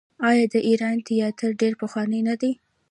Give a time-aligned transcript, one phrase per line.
[0.29, 2.51] آیا د ایران تیاتر ډیر پخوانی نه دی؟